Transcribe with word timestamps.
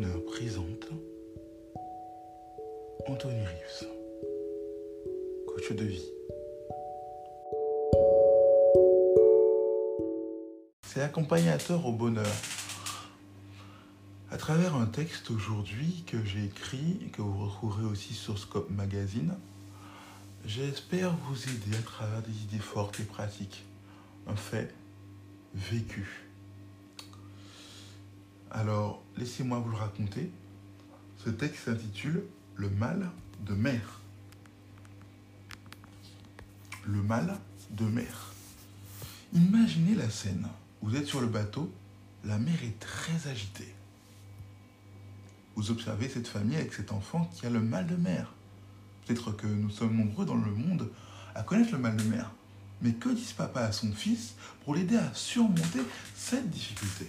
Présente 0.00 0.88
Anthony 3.06 3.44
Rives, 3.44 3.88
coach 5.46 5.72
de 5.72 5.84
vie. 5.84 6.10
C'est 10.86 11.02
accompagnateur 11.02 11.84
au 11.84 11.92
bonheur. 11.92 12.32
À 14.30 14.38
travers 14.38 14.74
un 14.74 14.86
texte 14.86 15.30
aujourd'hui 15.30 16.04
que 16.06 16.24
j'ai 16.24 16.46
écrit 16.46 16.98
et 17.04 17.10
que 17.10 17.20
vous 17.20 17.44
retrouverez 17.44 17.84
aussi 17.84 18.14
sur 18.14 18.38
Scope 18.38 18.70
Magazine, 18.70 19.34
j'espère 20.46 21.14
vous 21.28 21.42
aider 21.44 21.76
à 21.78 21.82
travers 21.82 22.22
des 22.22 22.42
idées 22.44 22.58
fortes 22.58 23.00
et 23.00 23.04
pratiques. 23.04 23.66
Un 24.26 24.36
fait 24.36 24.72
vécu. 25.54 26.29
Alors, 28.50 29.02
laissez-moi 29.16 29.60
vous 29.60 29.70
le 29.70 29.76
raconter. 29.76 30.30
Ce 31.24 31.30
texte 31.30 31.66
s'intitule 31.66 32.24
Le 32.56 32.68
mal 32.68 33.10
de 33.46 33.54
mer. 33.54 34.00
Le 36.84 37.02
mal 37.02 37.38
de 37.70 37.84
mer. 37.84 38.32
Imaginez 39.32 39.94
la 39.94 40.10
scène. 40.10 40.48
Vous 40.82 40.96
êtes 40.96 41.06
sur 41.06 41.20
le 41.20 41.28
bateau, 41.28 41.72
la 42.24 42.38
mer 42.38 42.56
est 42.64 42.78
très 42.80 43.28
agitée. 43.30 43.72
Vous 45.54 45.70
observez 45.70 46.08
cette 46.08 46.26
famille 46.26 46.56
avec 46.56 46.72
cet 46.72 46.90
enfant 46.90 47.30
qui 47.34 47.46
a 47.46 47.50
le 47.50 47.60
mal 47.60 47.86
de 47.86 47.96
mer. 47.96 48.32
Peut-être 49.06 49.32
que 49.32 49.46
nous 49.46 49.70
sommes 49.70 49.96
nombreux 49.96 50.24
dans 50.24 50.34
le 50.34 50.50
monde 50.50 50.90
à 51.34 51.42
connaître 51.42 51.72
le 51.72 51.78
mal 51.78 51.96
de 51.96 52.04
mer. 52.04 52.32
Mais 52.82 52.94
que 52.94 53.10
dit 53.10 53.34
papa 53.36 53.60
à 53.60 53.72
son 53.72 53.92
fils 53.92 54.34
pour 54.64 54.74
l'aider 54.74 54.96
à 54.96 55.14
surmonter 55.14 55.80
cette 56.16 56.50
difficulté? 56.50 57.06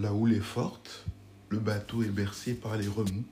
La 0.00 0.12
houle 0.12 0.32
est 0.32 0.40
forte, 0.40 1.06
le 1.48 1.58
bateau 1.58 2.04
est 2.04 2.08
bercé 2.08 2.54
par 2.54 2.76
les 2.76 2.86
remous. 2.86 3.24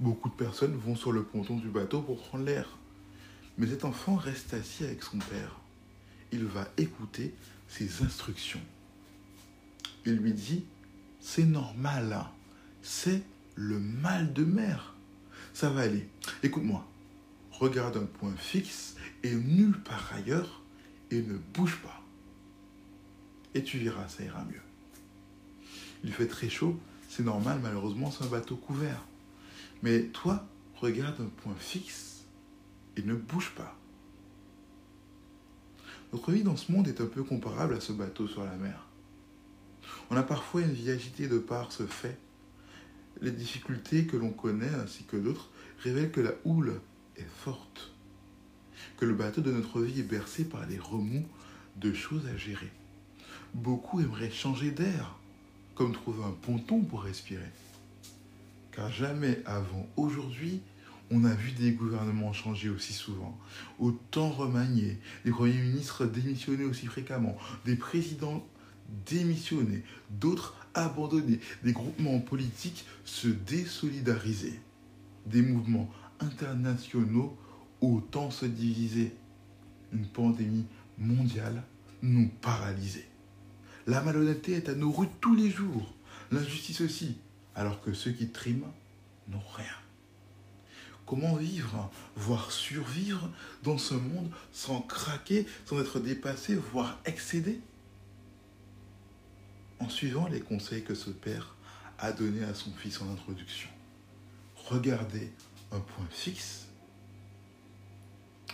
Beaucoup 0.00 0.30
de 0.30 0.34
personnes 0.34 0.74
vont 0.74 0.96
sur 0.96 1.12
le 1.12 1.22
ponton 1.22 1.58
du 1.58 1.68
bateau 1.68 2.00
pour 2.00 2.18
prendre 2.18 2.46
l'air. 2.46 2.78
Mais 3.58 3.66
cet 3.66 3.84
enfant 3.84 4.14
reste 4.16 4.54
assis 4.54 4.84
avec 4.84 5.02
son 5.02 5.18
père. 5.18 5.60
Il 6.32 6.46
va 6.46 6.66
écouter 6.78 7.34
ses 7.68 8.02
instructions. 8.02 8.62
Il 10.06 10.14
lui 10.14 10.32
dit, 10.32 10.64
c'est 11.20 11.44
normal, 11.44 12.10
hein. 12.14 12.30
c'est 12.80 13.22
le 13.54 13.78
mal 13.78 14.32
de 14.32 14.44
mer. 14.44 14.94
Ça 15.52 15.68
va 15.68 15.82
aller. 15.82 16.08
Écoute-moi, 16.42 16.88
regarde 17.50 17.98
un 17.98 18.06
point 18.06 18.34
fixe 18.38 18.96
et 19.22 19.34
nulle 19.34 19.78
part 19.82 20.10
ailleurs 20.14 20.62
et 21.10 21.20
ne 21.20 21.36
bouge 21.36 21.76
pas. 21.82 22.02
Et 23.52 23.62
tu 23.62 23.76
verras, 23.76 24.08
ça 24.08 24.24
ira 24.24 24.42
mieux. 24.46 24.62
Il 26.04 26.12
fait 26.12 26.26
très 26.26 26.48
chaud, 26.48 26.78
c'est 27.08 27.24
normal, 27.24 27.60
malheureusement, 27.62 28.10
c'est 28.10 28.24
un 28.24 28.28
bateau 28.28 28.56
couvert. 28.56 29.02
Mais 29.82 30.02
toi, 30.04 30.46
regarde 30.76 31.20
un 31.20 31.28
point 31.42 31.54
fixe 31.58 32.24
et 32.96 33.02
ne 33.02 33.14
bouge 33.14 33.52
pas. 33.56 33.76
Notre 36.12 36.32
vie 36.32 36.42
dans 36.42 36.56
ce 36.56 36.70
monde 36.72 36.88
est 36.88 37.00
un 37.00 37.06
peu 37.06 37.22
comparable 37.22 37.74
à 37.74 37.80
ce 37.80 37.92
bateau 37.92 38.28
sur 38.28 38.44
la 38.44 38.56
mer. 38.56 38.86
On 40.10 40.16
a 40.16 40.22
parfois 40.22 40.62
une 40.62 40.72
vie 40.72 40.90
agitée 40.90 41.28
de 41.28 41.38
par 41.38 41.72
ce 41.72 41.86
fait. 41.86 42.18
Les 43.20 43.30
difficultés 43.30 44.06
que 44.06 44.16
l'on 44.16 44.30
connaît 44.30 44.74
ainsi 44.82 45.04
que 45.04 45.16
d'autres 45.16 45.50
révèlent 45.80 46.12
que 46.12 46.20
la 46.20 46.32
houle 46.44 46.80
est 47.16 47.28
forte, 47.28 47.92
que 48.98 49.04
le 49.04 49.14
bateau 49.14 49.40
de 49.40 49.50
notre 49.50 49.80
vie 49.80 50.00
est 50.00 50.04
bercé 50.04 50.44
par 50.44 50.66
les 50.66 50.78
remous 50.78 51.26
de 51.76 51.92
choses 51.92 52.26
à 52.26 52.36
gérer. 52.36 52.70
Beaucoup 53.54 54.00
aimeraient 54.00 54.30
changer 54.30 54.70
d'air, 54.70 55.18
comme 55.76 55.92
trouver 55.92 56.24
un 56.24 56.34
ponton 56.42 56.80
pour 56.80 57.02
respirer. 57.02 57.52
Car 58.72 58.90
jamais 58.90 59.40
avant 59.46 59.86
aujourd'hui, 59.96 60.60
on 61.12 61.24
a 61.24 61.32
vu 61.32 61.52
des 61.52 61.70
gouvernements 61.70 62.32
changer 62.32 62.68
aussi 62.68 62.92
souvent, 62.92 63.38
autant 63.78 64.30
remaniés, 64.30 64.98
des 65.24 65.30
premiers 65.30 65.52
ministres 65.52 66.04
démissionner 66.04 66.64
aussi 66.64 66.86
fréquemment, 66.86 67.36
des 67.64 67.76
présidents 67.76 68.44
démissionner, 69.06 69.82
d'autres 70.10 70.54
abandonner, 70.74 71.40
des 71.62 71.72
groupements 71.72 72.20
politiques 72.20 72.84
se 73.04 73.28
désolidariser, 73.28 74.60
des 75.26 75.42
mouvements 75.42 75.90
internationaux 76.20 77.36
autant 77.80 78.30
se 78.30 78.46
diviser, 78.46 79.12
une 79.92 80.06
pandémie 80.06 80.66
mondiale 80.98 81.62
nous 82.02 82.28
paralyser. 82.40 83.06
La 83.86 84.02
malhonnêteté 84.02 84.52
est 84.54 84.68
à 84.68 84.74
nos 84.74 84.90
rues 84.90 85.08
tous 85.20 85.36
les 85.36 85.50
jours, 85.50 85.94
l'injustice 86.32 86.80
aussi, 86.80 87.16
alors 87.54 87.80
que 87.80 87.92
ceux 87.92 88.10
qui 88.10 88.28
triment 88.28 88.72
n'ont 89.28 89.38
rien. 89.54 89.64
Comment 91.06 91.36
vivre, 91.36 91.88
voire 92.16 92.50
survivre 92.50 93.30
dans 93.62 93.78
ce 93.78 93.94
monde 93.94 94.28
sans 94.52 94.80
craquer, 94.80 95.46
sans 95.64 95.80
être 95.80 96.00
dépassé, 96.00 96.56
voire 96.56 96.98
excédé? 97.04 97.60
En 99.78 99.88
suivant 99.88 100.26
les 100.26 100.40
conseils 100.40 100.82
que 100.82 100.96
ce 100.96 101.10
père 101.10 101.54
a 101.98 102.10
donnés 102.10 102.42
à 102.42 102.54
son 102.54 102.72
fils 102.72 103.00
en 103.00 103.12
introduction. 103.12 103.68
Regardez 104.56 105.30
un 105.70 105.78
point 105.78 106.06
fixe. 106.10 106.66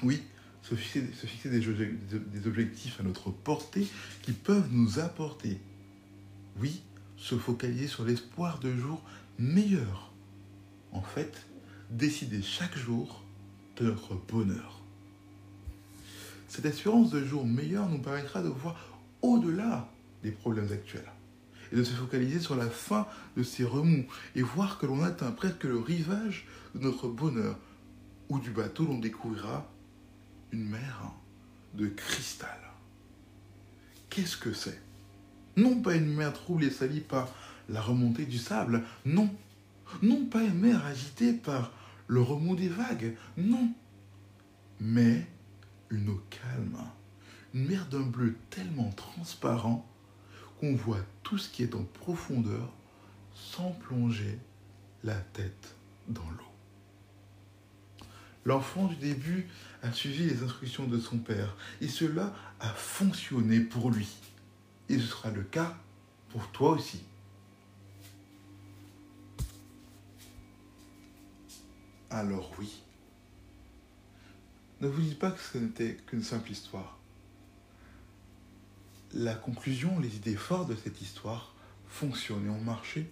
Oui, 0.03 0.22
se 0.62 0.75
fixer, 0.75 1.05
se 1.15 1.27
fixer 1.27 1.50
des, 1.50 2.47
objectifs 2.47 3.00
à 3.00 3.03
notre 3.03 3.31
portée 3.31 3.87
qui 4.23 4.33
peuvent 4.33 4.69
nous 4.71 4.99
apporter. 4.99 5.61
Oui, 6.61 6.83
se 7.17 7.37
focaliser 7.37 7.89
sur 7.89 8.05
l'espoir 8.05 8.59
de 8.61 8.75
jours 8.75 9.03
meilleurs. 9.39 10.12
En 10.93 11.03
fait, 11.03 11.47
décider 11.91 12.43
chaque 12.43 12.77
jour 12.77 13.25
de 13.76 13.87
notre 13.87 14.14
bonheur. 14.14 14.81
Cette 16.49 16.67
espérance 16.67 17.11
de 17.11 17.25
jours 17.25 17.47
meilleurs 17.47 17.88
nous 17.88 17.99
permettra 17.99 18.43
de 18.43 18.49
voir 18.49 18.76
au-delà 19.23 19.88
des 20.23 20.31
problèmes 20.31 20.70
actuels 20.70 21.11
et 21.73 21.76
de 21.76 21.82
se 21.82 21.93
focaliser 21.93 22.38
sur 22.38 22.56
la 22.56 22.69
fin 22.69 23.06
de 23.37 23.43
ces 23.43 23.64
remous 23.64 24.05
et 24.37 24.43
voir 24.43 24.79
que 24.79 24.87
l'on 24.87 25.03
atteint 25.03 25.32
presque 25.32 25.64
le 25.64 25.79
rivage 25.79 26.47
de 26.75 26.81
notre 26.81 27.09
bonheur 27.09 27.59
ou 28.29 28.38
du 28.38 28.50
bateau 28.50 28.85
l'on 28.85 28.99
découvrira 28.99 29.67
une 30.52 30.69
mer 30.69 31.12
de 31.75 31.88
cristal. 31.88 32.58
Qu'est-ce 34.10 34.37
que 34.37 34.52
c'est? 34.52 34.81
Non 35.56 35.81
pas 35.81 35.94
une 35.94 36.14
mer 36.14 36.32
trouble 36.32 36.64
et 36.64 36.70
salie 36.70 37.00
par 37.00 37.28
la 37.69 37.81
remontée 37.81 38.26
du 38.26 38.38
sable, 38.38 38.84
non. 39.04 39.34
Non 40.02 40.26
pas 40.26 40.43
une 40.43 40.58
mer 40.58 40.84
agitée 40.84 41.32
par 41.32 41.72
le 42.06 42.20
remous 42.20 42.56
des 42.56 42.69
vagues, 42.69 43.16
non. 43.37 43.72
Mais 44.81 45.26
une 45.90 46.08
eau 46.08 46.22
calme, 46.31 46.78
une 47.54 47.66
mer 47.66 47.87
d'un 47.87 48.00
bleu 48.00 48.37
tellement 48.50 48.90
transparent 48.90 49.87
qu'on 50.60 50.75
voit 50.75 51.04
tout 51.22 51.38
ce 51.38 51.49
qui 51.49 51.62
est 51.62 51.75
en 51.75 51.84
profondeur 51.84 52.72
sans 53.34 53.70
plonger 53.72 54.38
la 55.04 55.16
tête 55.16 55.75
dans 56.08 56.28
l'eau. 56.31 56.51
L'enfant 58.44 58.87
du 58.87 58.97
début 58.97 59.49
a 59.83 59.93
suivi 59.93 60.25
les 60.25 60.43
instructions 60.43 60.87
de 60.87 60.99
son 60.99 61.19
père 61.19 61.56
et 61.81 61.89
cela 61.89 62.35
a 62.61 62.69
fonctionné 62.69 63.61
pour 63.61 63.91
lui. 63.91 64.09
Et 64.89 64.99
ce 64.99 65.06
sera 65.06 65.31
le 65.31 65.43
cas 65.43 65.77
pour 66.31 66.50
toi 66.50 66.71
aussi. 66.71 67.03
Alors 72.11 72.53
oui, 72.59 72.83
ne 74.83 74.88
vous 74.88 75.00
dites 75.00 75.19
pas 75.19 75.31
que 75.31 75.41
ce 75.41 75.59
n'était 75.59 75.97
qu'une 76.06 76.23
simple 76.23 76.50
histoire. 76.50 76.99
La 79.15 79.35
conclusion, 79.35 79.99
les 80.00 80.17
idées 80.17 80.37
fortes 80.37 80.69
de 80.69 80.75
cette 80.75 81.00
histoire 81.00 81.55
fonctionnent 81.87 82.47
et 82.47 82.50
ont 82.50 82.61
marché 82.61 83.09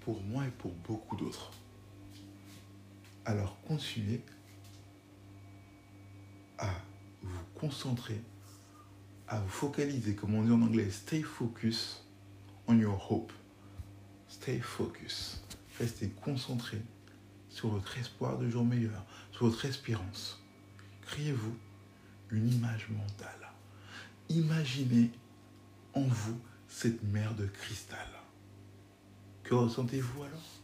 pour 0.00 0.22
moi 0.22 0.46
et 0.46 0.50
pour 0.50 0.72
beaucoup 0.72 1.16
d'autres. 1.16 1.52
Alors 3.26 3.56
continuez 3.62 4.22
à 6.58 6.70
vous 7.22 7.44
concentrer, 7.54 8.20
à 9.28 9.40
vous 9.40 9.48
focaliser, 9.48 10.14
comme 10.14 10.34
on 10.34 10.42
dit 10.42 10.52
en 10.52 10.60
anglais, 10.60 10.90
stay 10.90 11.22
focus 11.22 12.04
on 12.66 12.78
your 12.78 13.10
hope. 13.10 13.32
Stay 14.28 14.60
focus. 14.60 15.42
Restez 15.78 16.10
concentré 16.10 16.82
sur 17.48 17.68
votre 17.68 17.96
espoir 17.98 18.38
de 18.38 18.48
jour 18.48 18.64
meilleur, 18.64 19.04
sur 19.32 19.46
votre 19.46 19.64
espérance. 19.64 20.42
Créez-vous 21.02 21.56
une 22.30 22.52
image 22.52 22.88
mentale. 22.90 23.52
Imaginez 24.28 25.10
en 25.94 26.02
vous 26.02 26.38
cette 26.68 27.02
mer 27.04 27.34
de 27.34 27.46
cristal. 27.46 28.08
Que 29.44 29.54
ressentez-vous 29.54 30.24
alors? 30.24 30.63